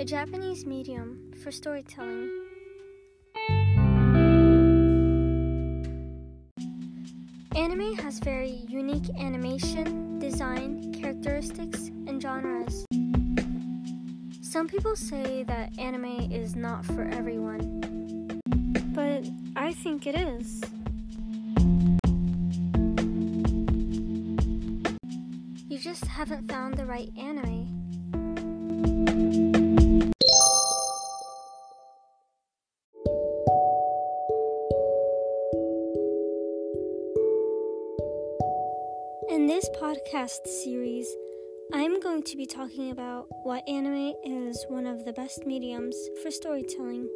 a 0.00 0.04
Japanese 0.04 0.64
medium 0.64 1.30
for 1.42 1.52
storytelling. 1.52 2.30
Anime 7.54 7.94
has 7.98 8.18
very 8.18 8.64
unique 8.66 9.10
animation, 9.18 10.18
design, 10.18 10.94
characteristics, 10.94 11.88
and 12.06 12.22
genres. 12.22 12.86
Some 14.40 14.68
people 14.68 14.96
say 14.96 15.42
that 15.42 15.78
anime 15.78 16.32
is 16.32 16.56
not 16.56 16.86
for 16.86 17.02
everyone, 17.02 18.40
but 18.94 19.28
I 19.54 19.74
think 19.74 20.06
it 20.06 20.18
is. 20.18 20.62
You 25.68 25.78
just 25.78 26.06
haven't 26.06 26.50
found 26.50 26.78
the 26.78 26.86
right 26.86 27.10
anime. 27.18 27.79
In 39.30 39.46
this 39.46 39.70
podcast 39.80 40.44
series, 40.48 41.06
I'm 41.72 42.00
going 42.00 42.24
to 42.24 42.36
be 42.36 42.46
talking 42.46 42.90
about 42.90 43.28
why 43.44 43.62
anime 43.68 44.12
is 44.24 44.66
one 44.68 44.88
of 44.88 45.04
the 45.04 45.12
best 45.12 45.46
mediums 45.46 45.96
for 46.20 46.32
storytelling. 46.32 47.08